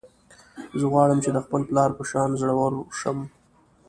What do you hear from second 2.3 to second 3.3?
زړور شم